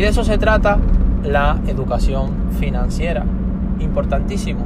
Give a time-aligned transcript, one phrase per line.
[0.00, 0.78] Y de eso se trata
[1.22, 3.22] la educación financiera.
[3.80, 4.60] Importantísimo.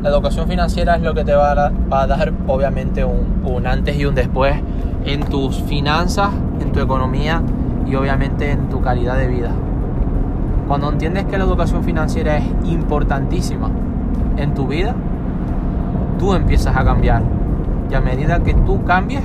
[0.00, 4.14] La educación financiera es lo que te va a, dar obviamente un, antes y un
[4.14, 4.54] después
[5.06, 6.30] en tus finanzas,
[6.60, 7.42] en tu economía
[7.84, 9.50] y obviamente en tu calidad de vida.
[10.68, 13.72] Cuando entiendes que la educación financiera es importantísima
[14.36, 14.94] en tu vida,
[16.20, 17.24] tú empiezas a cambiar.
[17.90, 19.24] Y a medida que tú cambies,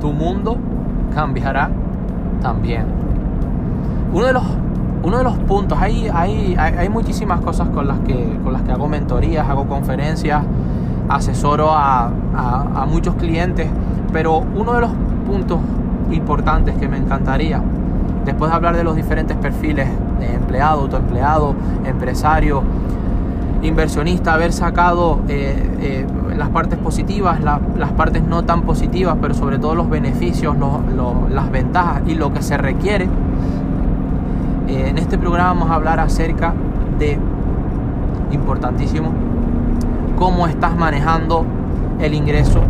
[0.00, 0.56] tu mundo
[1.14, 1.68] cambiará
[2.40, 3.07] también.
[4.12, 4.42] Uno de los
[5.02, 8.72] uno de los puntos, hay, hay, hay, muchísimas cosas con las, que, con las que
[8.72, 10.42] hago mentorías, hago conferencias,
[11.08, 13.68] asesoro a, a, muchos clientes,
[14.12, 14.90] pero uno de los
[15.26, 15.60] puntos
[16.10, 17.62] importantes que me encantaría,
[18.24, 21.54] después de hablar de los diferentes perfiles de empleado, autoempleado,
[21.86, 22.62] empresario,
[23.62, 26.06] inversionista, haber sacado eh, eh,
[26.36, 30.56] las partes positivas, las partes no tan positivas, pero sobre todo los beneficios,
[31.30, 33.08] las ventajas y lo que se requiere
[34.68, 36.52] en este programa vamos a hablar acerca
[36.98, 37.18] de,
[38.30, 39.12] importantísimo,
[40.16, 41.44] cómo estás manejando
[42.00, 42.60] el ingreso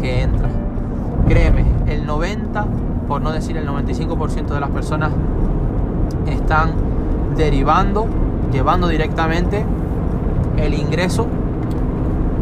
[0.00, 0.48] que entra.
[1.28, 2.66] Créeme, el 90,
[3.06, 5.10] por no decir el 95% de las personas
[6.26, 6.72] están
[7.36, 8.06] derivando,
[8.50, 9.64] llevando directamente
[10.56, 11.26] el ingreso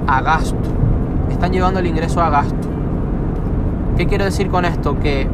[0.06, 0.56] a gasto.
[1.30, 2.68] Están llevando el ingreso a gasto.
[3.96, 4.98] ¿Qué quiero decir con esto?
[5.00, 5.28] Que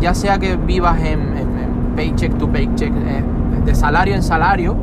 [0.00, 1.45] ya sea que vivas en
[1.96, 3.24] paycheck to paycheck, eh,
[3.64, 4.76] de salario en salario,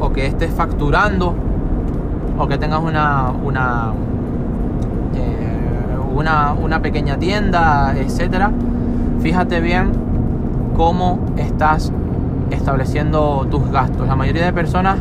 [0.00, 1.34] o que estés facturando,
[2.38, 3.92] o que tengas una, una,
[5.14, 8.50] eh, una, una pequeña tienda, etcétera,
[9.20, 9.92] fíjate bien
[10.76, 11.92] cómo estás
[12.50, 14.08] estableciendo tus gastos.
[14.08, 14.96] La mayoría de personas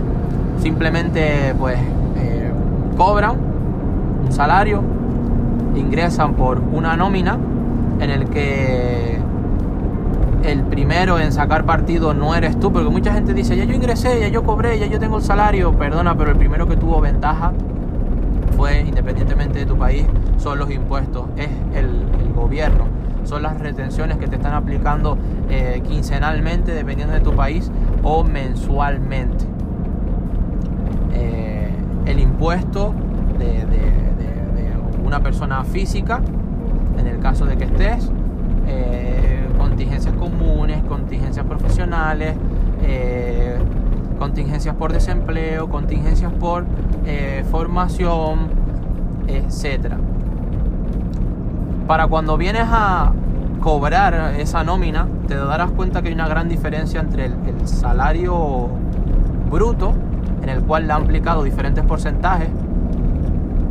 [0.60, 1.80] simplemente pues
[2.18, 2.52] eh,
[2.98, 3.38] cobran
[4.26, 4.84] un salario,
[5.76, 7.38] ingresan por una nómina
[8.02, 8.89] en el que
[10.52, 14.20] el primero en sacar partido no eres tú, porque mucha gente dice, ya yo ingresé,
[14.20, 17.54] ya yo cobré, ya yo tengo el salario, perdona, pero el primero que tuvo ventaja
[18.58, 20.06] fue, independientemente de tu país,
[20.38, 22.06] son los impuestos, es el,
[22.36, 22.86] gobierno,
[23.26, 25.18] son las retenciones que te están aplicando
[25.50, 27.70] eh, quincenalmente, dependiendo de tu país,
[28.02, 29.46] o mensualmente.
[31.14, 31.70] Eh,
[32.06, 32.94] el impuesto
[33.38, 33.66] de
[35.10, 36.22] una persona física,
[36.98, 38.12] en el caso de que estés,
[38.68, 39.19] eh,
[40.90, 42.36] contingencias profesionales,
[42.84, 43.58] eh,
[44.18, 46.66] contingencias por desempleo, contingencias por
[47.06, 48.50] eh, formación,
[49.28, 49.94] etc.
[51.88, 53.14] Para cuando vienes a
[53.62, 58.68] cobrar esa nómina, te darás cuenta que hay una gran diferencia entre el, el salario
[59.50, 59.94] bruto,
[60.42, 62.50] en el cual le han aplicado diferentes porcentajes,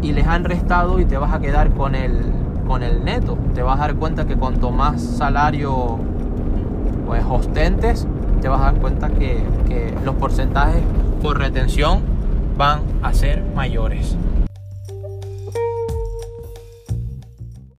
[0.01, 2.33] y les han restado y te vas a quedar con el
[2.69, 3.37] con el neto.
[3.55, 5.99] Te vas a dar cuenta que cuanto más salario
[7.09, 8.07] pues ostentes,
[8.43, 10.83] te vas a dar cuenta que, que los porcentajes
[11.23, 12.03] por retención
[12.59, 14.15] van a ser mayores.